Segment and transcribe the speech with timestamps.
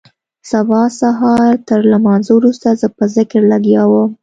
[0.51, 4.11] سبا سهارتر لمانځه وروسته زه په ذکر لگيا وم.